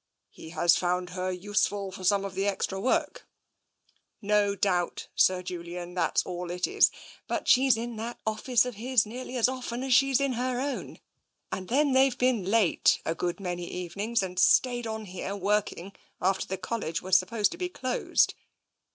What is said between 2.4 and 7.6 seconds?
extra work."" No doubt, Sir Julian. That's all it is. But